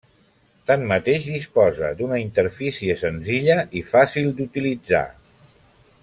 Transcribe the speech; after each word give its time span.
Tanmateix 0.69 1.27
disposa 1.33 1.91
d'una 1.99 2.17
interfície 2.23 2.97
senzilla 3.05 3.57
i 3.81 3.87
fàcil 3.93 4.31
d'utilitzar. 4.39 5.03